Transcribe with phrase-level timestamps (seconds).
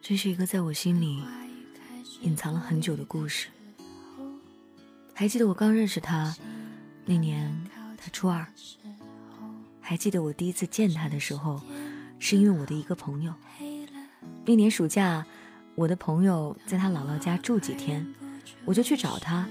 [0.00, 1.22] 这是一个在我心里
[2.22, 3.48] 隐藏了很久的故事。
[5.14, 6.34] 还记得我刚认识他
[7.04, 7.54] 那年，
[7.96, 8.46] 他初二。
[9.80, 11.60] 还记得我第一次见他的时候，
[12.18, 13.32] 是因为我的一个朋友。
[14.44, 15.26] 那年暑假，
[15.74, 18.06] 我的朋友在他姥姥家住几天，
[18.64, 19.48] 我就去找他。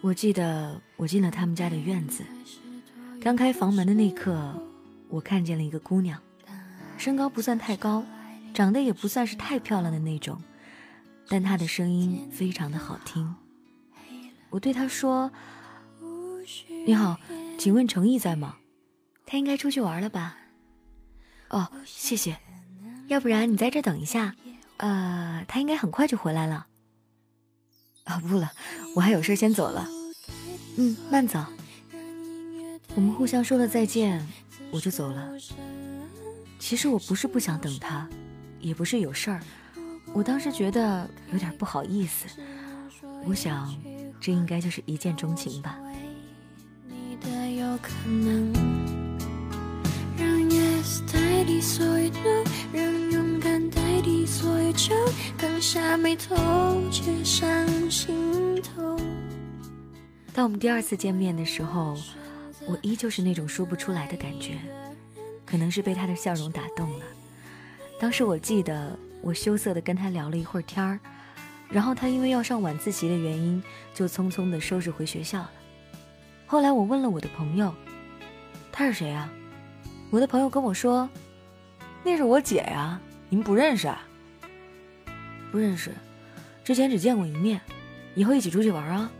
[0.00, 2.24] 我记得我进了他们家的院子，
[3.20, 4.60] 刚开房门的那刻，
[5.08, 6.20] 我看见了一个姑娘，
[7.02, 8.04] 身高不算太高，
[8.54, 10.40] 长得也不算是太漂亮的那种，
[11.26, 13.34] 但她的声音非常的好听。
[14.50, 15.28] 我对她说
[16.86, 17.18] ：“你好，
[17.58, 18.54] 请问程毅在吗？”
[19.26, 20.36] 他应该出去玩了吧？
[21.48, 22.38] 哦，谢谢。
[23.08, 24.36] 要不然你在这等一下，
[24.76, 26.68] 呃，他应该很快就回来了。
[28.04, 28.48] 啊，不了，
[28.94, 29.88] 我还有事先走了。
[30.76, 31.44] 嗯，慢走。
[32.94, 34.24] 我们互相说了再见，
[34.70, 35.32] 我就走了。
[36.62, 38.08] 其实我不是不想等他，
[38.60, 39.42] 也不是有事儿，
[40.14, 42.28] 我当时觉得有点不好意思。
[43.24, 43.74] 我想，
[44.20, 45.76] 这应该就是一见钟情吧。
[60.32, 61.96] 当我们第二次见面的时候，
[62.66, 64.56] 我依旧是那种说不出来的感觉，
[65.52, 67.04] 可能是被他的笑容打动了。
[68.00, 70.98] 当时我记得，我羞涩的跟他聊了一会儿天儿，
[71.68, 75.50] 然后他因为要上晚自习的原因，就匆匆的收拾回学校了。
[76.46, 77.74] 后来我问了我的朋友，
[78.72, 79.30] 他是谁啊？
[80.08, 81.06] 我的朋友跟我说。
[82.02, 82.98] 那是我姐呀，
[83.28, 84.02] 你们不认识啊？
[85.52, 85.92] 不认识，
[86.64, 87.60] 之前只见过一面，
[88.14, 89.12] 以后一起出去玩啊。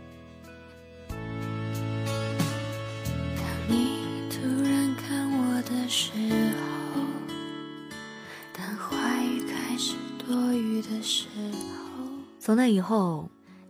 [12.83, 13.29] 后，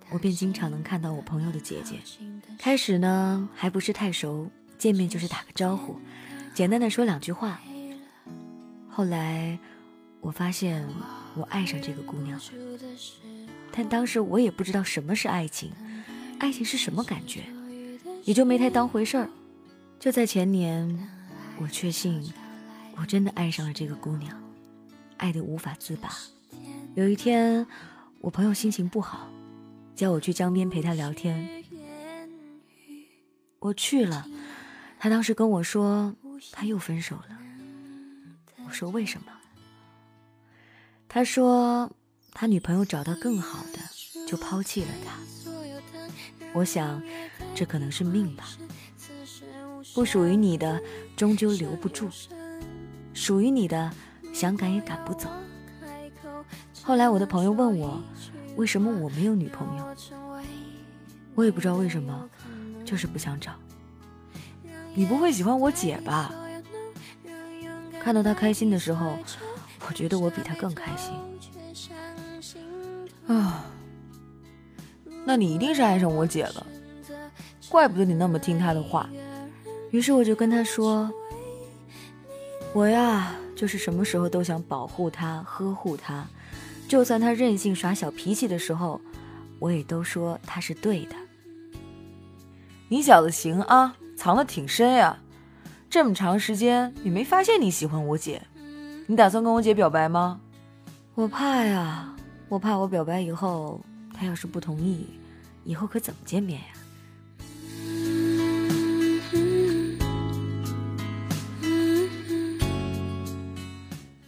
[0.09, 1.99] 我便经常能看到我朋友的姐姐。
[2.57, 5.95] 开始呢，还不是太熟，见面就是打个招呼，
[6.53, 7.61] 简单的说两句话。
[8.89, 9.57] 后来，
[10.19, 10.85] 我发现
[11.35, 12.43] 我爱上这个姑娘了，
[13.71, 15.71] 但当时我也不知道什么是爱情，
[16.39, 17.43] 爱情是什么感觉，
[18.23, 19.29] 也就没太当回事儿。
[19.99, 21.09] 就在前年，
[21.59, 22.21] 我确信
[22.97, 24.37] 我真的爱上了这个姑娘，
[25.17, 26.09] 爱得无法自拔。
[26.95, 27.65] 有一天，
[28.23, 29.27] 我朋友心情不好，
[29.97, 31.45] 叫我去江边陪他聊天。
[33.59, 34.25] 我去了，
[34.97, 36.15] 他当时跟我说
[36.53, 37.37] 他又分手了。
[38.65, 39.27] 我说为什么？
[41.09, 41.91] 他说
[42.31, 45.19] 他女朋友找到更好的，就抛弃了他。
[46.53, 47.03] 我想，
[47.53, 48.45] 这可能是命吧。
[49.93, 50.81] 不属于你的，
[51.17, 52.07] 终究留不住；
[53.13, 53.91] 属于你的，
[54.33, 55.29] 想赶也赶不走。
[56.83, 57.97] 后来我的朋友问我，
[58.57, 59.85] 为什么我没有女朋友？
[61.33, 62.29] 我也不知道为什么，
[62.83, 63.53] 就是不想找。
[64.93, 66.31] 你不会喜欢我姐吧？
[68.01, 69.17] 看到她开心的时候，
[69.87, 71.13] 我觉得我比她更开心。
[73.27, 73.63] 啊，
[75.25, 76.67] 那你一定是爱上我姐了，
[77.69, 79.09] 怪不得你那么听她的话。
[79.89, 81.09] 于是我就跟她说
[82.73, 86.27] ：“我呀，就是什么时候都想保护她、呵护她，
[86.87, 89.01] 就算他任性耍小脾气的时候，
[89.59, 91.15] 我也都说他是对的。”
[92.89, 95.17] 你小子行啊，藏得挺深呀。
[95.89, 98.41] 这么长时间也没发现你喜欢我姐，
[99.07, 100.39] 你打算跟我姐表白吗？
[101.15, 102.15] 我怕呀，
[102.49, 103.79] 我怕我表白以后，
[104.13, 105.05] 她要是不同意，
[105.63, 106.67] 以后可怎么见面呀？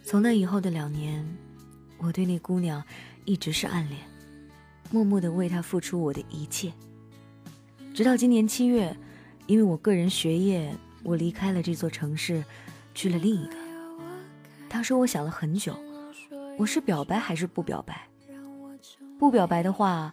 [0.03, 1.25] 从那以后的两年，
[2.05, 2.83] 我对那姑娘
[3.25, 3.99] 一直是暗恋，
[4.91, 6.71] 默默的为她付出我的一切，
[7.93, 8.95] 直到今年七月，
[9.47, 10.75] 因为我个人学业。
[11.03, 12.43] 我离开了这座城市，
[12.95, 13.55] 去了另一个。
[14.67, 15.77] 当时我想了很久，
[16.57, 18.07] 我是表白还是不表白？
[19.19, 20.11] 不表白的话，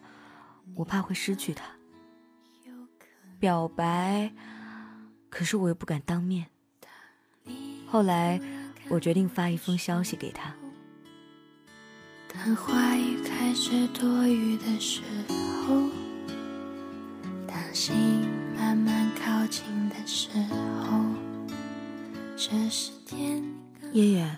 [0.74, 1.64] 我怕会失去他；
[3.38, 4.30] 表白，
[5.30, 6.46] 可是我又不敢当面。
[7.86, 8.38] 后来，
[8.90, 10.54] 我决定发一封消息给他。
[12.34, 15.00] 当话语开始多余的时
[15.66, 15.88] 候，
[17.46, 17.94] 当心
[18.56, 20.28] 慢慢靠近的时
[20.82, 21.02] 候。
[23.92, 24.36] 爷爷，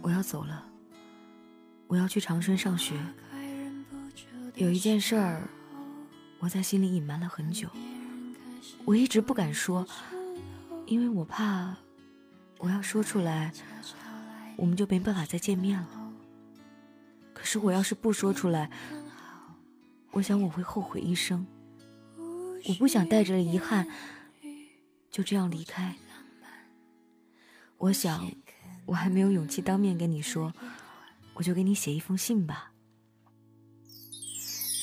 [0.00, 0.64] 我要走了，
[1.88, 2.94] 我要去长春上学。
[4.54, 5.48] 有一件事儿，
[6.38, 7.68] 我在心里隐瞒了很久，
[8.84, 9.84] 我一直不敢说，
[10.86, 11.74] 因为我怕
[12.58, 13.52] 我要说出来，
[14.56, 16.01] 我们就没办法再见面了。
[17.52, 18.70] 可是我要是不说出来，
[20.12, 21.46] 我想我会后悔一生。
[22.66, 23.86] 我不想带着遗憾
[25.10, 25.94] 就这样离开。
[27.76, 28.26] 我想，
[28.86, 30.50] 我还没有勇气当面跟你说，
[31.34, 32.72] 我就给你写一封信吧。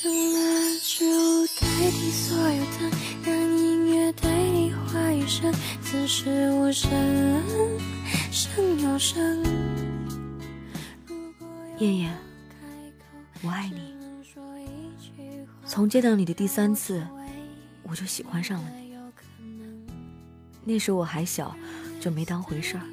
[0.03, 0.39] 让蜡
[0.83, 2.91] 烛代替所有灯，
[3.23, 5.51] 让音乐代替话语声，
[5.81, 6.91] 此时无声
[8.31, 9.43] 胜有声。
[11.79, 12.15] 燕燕，
[13.41, 13.93] 我爱你。
[15.65, 17.05] 从见到你的第三次，
[17.83, 18.95] 我就喜欢上了你。
[20.63, 21.55] 那时我还小，
[21.99, 22.83] 就没当回事儿。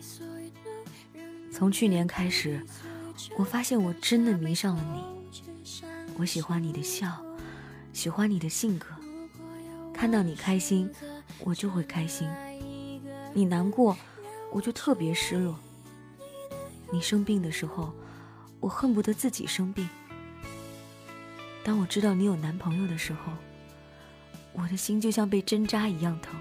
[1.51, 2.65] 从去年开始，
[3.39, 5.03] 我发现我真的迷上了你。
[6.19, 7.11] 我喜欢你的笑，
[7.93, 8.87] 喜欢你的性格，
[9.93, 10.91] 看到你开心，
[11.41, 12.29] 我就会开心；
[13.35, 13.97] 你难过，
[14.53, 15.59] 我就特别失落。
[16.93, 17.93] 你生病的时候，
[18.61, 19.89] 我恨不得自己生病。
[21.67, 23.33] 当我知道你有男朋友的时候，
[24.53, 26.41] 我的心就像被针扎一样疼。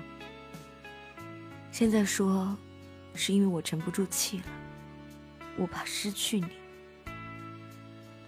[1.71, 2.55] 现在说，
[3.15, 4.43] 是因为我沉不住气了，
[5.57, 6.45] 我怕失去你。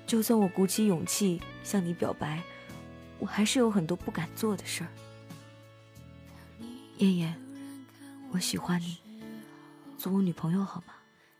[0.08, 2.42] 就算我鼓起勇气向你表白，
[3.20, 4.90] 我还是有很多不敢做的事儿。
[6.98, 7.40] 燕燕，
[8.32, 8.98] 我喜欢你，
[10.00, 10.96] 做我女朋友好吗？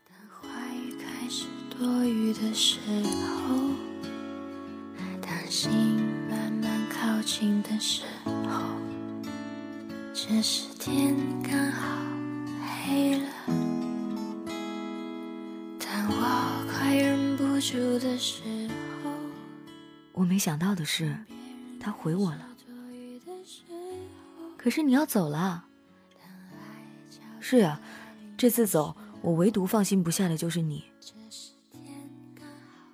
[0.08, 2.78] 当话语开始多余的时
[3.26, 3.87] 候，
[5.60, 5.72] 心
[6.30, 8.62] 慢慢靠近的时候，
[10.14, 11.98] 这时天刚好
[12.86, 13.28] 黑了。
[15.80, 18.40] 当我快忍不住的时
[19.02, 19.10] 候。
[20.12, 21.18] 我没想到的是，
[21.80, 22.46] 他回我了。
[24.56, 25.64] 可是你要走了。
[27.40, 27.80] 是呀，
[28.36, 30.84] 这次走，我唯独放心不下的就是你。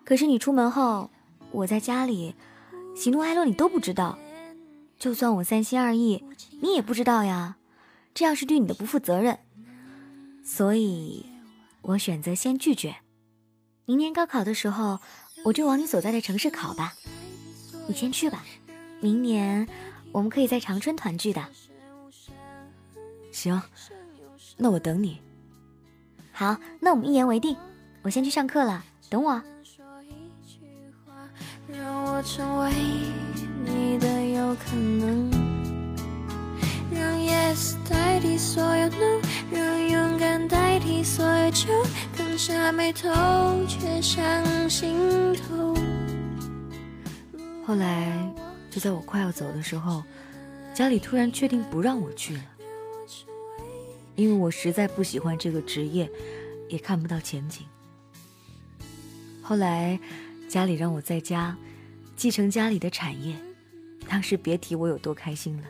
[0.02, 1.10] 可是你出门后，
[1.50, 2.34] 我在家里，
[2.94, 4.18] 喜怒哀乐你都不知道。
[4.98, 6.24] 就算我三心二意，
[6.60, 7.56] 你也不知道呀。
[8.14, 9.38] 这样是对你的不负责任。
[10.44, 11.26] 所以，
[11.82, 12.96] 我选择先拒绝。
[13.86, 15.00] 明年高考的时候，
[15.44, 16.94] 我就往你所在的城市考吧。
[17.86, 18.44] 你先去吧，
[19.00, 19.68] 明年
[20.12, 21.44] 我们可以在长春团聚的。
[23.32, 23.60] 行，
[24.56, 25.20] 那我等你。
[26.32, 27.56] 好，那我们一言为定。
[28.02, 29.42] 我先去上课了，等我。
[31.76, 32.70] 让我成为
[33.64, 35.30] 你的有可能，
[36.92, 41.68] 让 yes 代替所有 no，让勇敢代替所有酒，
[42.12, 43.10] 放下眉头，
[43.66, 45.74] 却上心头。
[47.66, 48.32] 后来，
[48.70, 50.02] 就在我快要走的时候，
[50.72, 52.42] 家里突然确定不让我去了，
[54.14, 56.10] 因为我实在不喜欢这个职业，
[56.68, 57.66] 也看不到前景。
[59.42, 59.98] 后来，
[60.48, 61.56] 家里让我在家
[62.16, 63.36] 继承家里的产业，
[64.08, 65.64] 当时别提我有多开心了。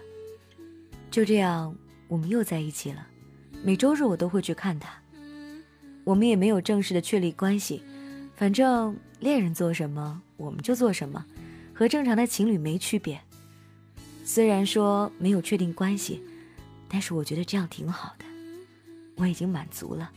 [1.11, 1.75] 就这样，
[2.09, 3.07] 我们又在一起了，
[3.63, 4.91] 每周日我都会去看他。
[6.05, 7.83] 我们也没有正式的确立关系，
[8.35, 11.25] 反正恋人做什么，我们就做什么。
[11.73, 13.21] 和正常的情侣没区别，
[14.25, 16.23] 虽然说没有确定关系，
[16.89, 18.25] 但是我觉得这样挺好的，
[19.17, 20.13] 我已经满足了。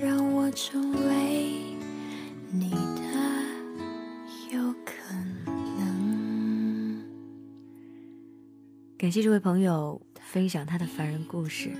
[0.00, 1.76] 让我成为
[2.50, 3.02] 你的
[4.52, 5.14] 有可
[5.78, 7.04] 能
[8.98, 11.70] 感谢这位朋友分享他的凡人故事。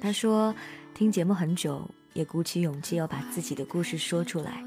[0.00, 0.54] 他说，
[0.94, 4.64] 听节目很久，也鼓起勇气要把自己的故事说出来，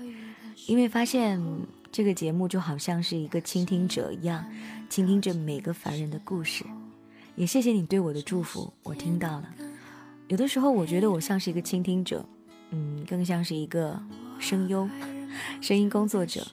[0.67, 1.41] 因为发现
[1.91, 4.46] 这个节目就好像是一个倾听者一样，
[4.89, 6.63] 倾听着每个凡人的故事。
[7.36, 9.50] 也谢谢你对我的祝福，我听到了。
[10.27, 12.25] 有的时候，我觉得我像是一个倾听者，
[12.72, 14.00] 嗯，更像是一个
[14.39, 14.89] 声优、
[15.62, 16.46] 声音工作者。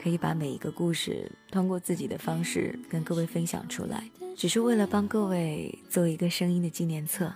[0.00, 7.32] 可以把每一个故事通过自己的方式跟各位分享出来，只是为了帮各位做一个声音的纪念册。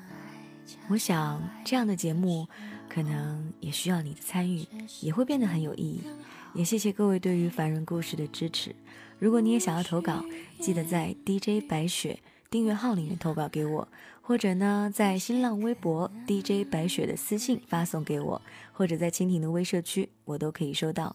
[0.89, 2.47] 我想这样的节目
[2.89, 4.65] 可能也需要你的参与，
[5.01, 6.03] 也会变得很有意义。
[6.55, 8.73] 也谢谢各位对于凡人故事的支持。
[9.19, 10.25] 如果你也想要投稿，
[10.61, 13.89] 记得在 DJ 白雪订阅号里面投稿给我，
[14.23, 18.41] 或者呢在新浪微博 DJ 白雪的私信发送给我，
[18.73, 21.15] 或者在蜻蜓的微社区，我都可以收到。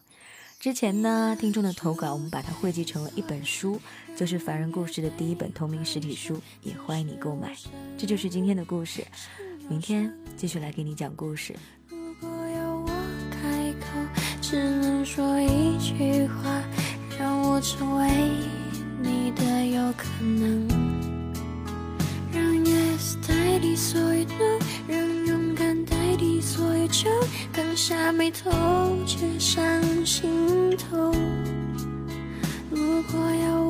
[0.59, 3.79] 之前呢，听众的投稿，我们把它汇集成了一本书，
[4.15, 7.55] 就是《凡人故事》的第一本同名实体书，也欢迎你购买。
[7.95, 9.05] 这就是今天的故事，
[9.69, 11.55] 明天继续来给你讲故事。
[11.89, 12.87] 如果要我
[13.29, 13.87] 开口，
[14.41, 16.63] 只能说一句话，
[17.19, 18.09] 让我成为
[27.77, 28.49] 下眉头
[29.05, 29.63] 却上
[30.03, 31.13] 心头。
[32.71, 33.66] 如果要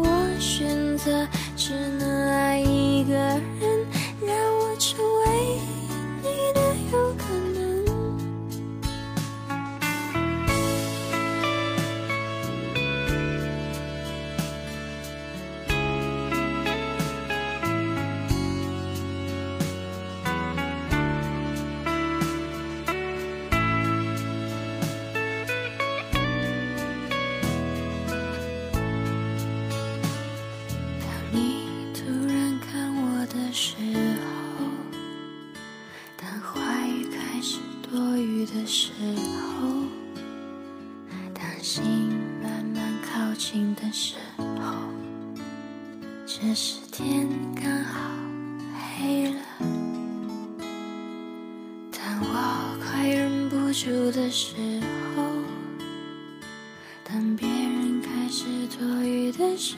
[59.31, 59.75] 的时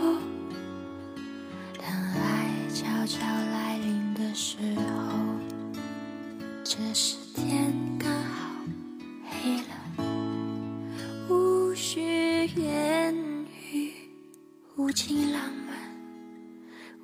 [0.00, 0.14] 候，
[1.78, 4.82] 当爱悄悄来临的时候，
[6.64, 8.50] 这时天刚好
[9.28, 10.04] 黑了，
[11.28, 13.14] 无需言
[13.72, 13.92] 语，
[14.76, 15.76] 无尽浪漫，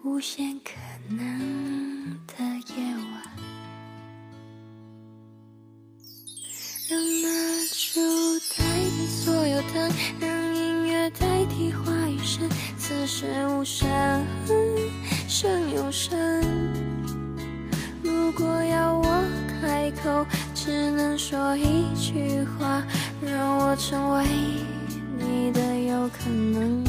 [0.02, 0.72] 无限可
[1.08, 2.44] 能的
[2.76, 3.22] 夜晚。
[6.86, 7.28] 让蜡
[7.72, 9.90] 烛代替所有灯，
[15.96, 16.18] 声
[18.02, 19.24] 如果要我
[19.60, 22.82] 开口只能说一句话
[23.22, 24.24] 让我成为
[25.16, 26.82] 你的有可能。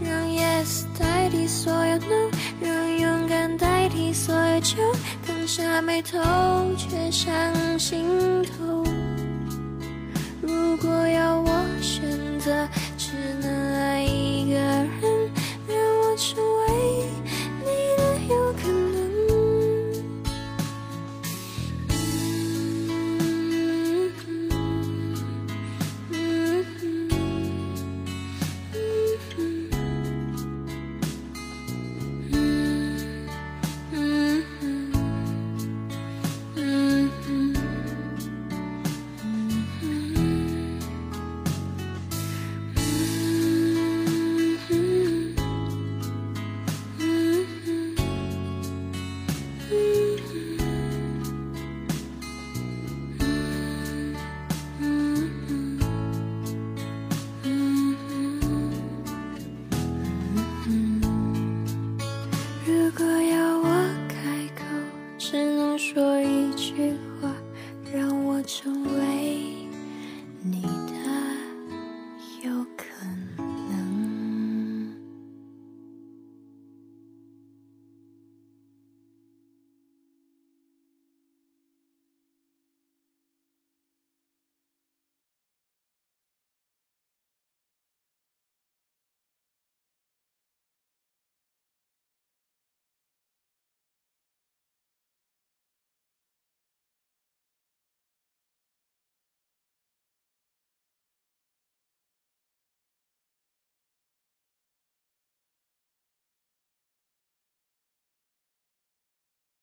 [0.00, 2.30] 让 yes 代替所有 no
[2.60, 4.76] 让勇敢代替所有酒
[5.26, 6.20] 刚下眉头
[6.76, 7.34] 却上
[7.76, 8.84] 心头。
[10.40, 12.00] 如果要我选
[12.38, 13.10] 择只
[13.42, 15.09] 能爱一个人。